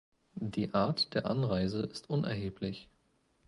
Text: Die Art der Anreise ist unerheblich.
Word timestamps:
Die 0.33 0.73
Art 0.73 1.13
der 1.13 1.27
Anreise 1.27 1.81
ist 1.83 2.09
unerheblich. 2.09 2.89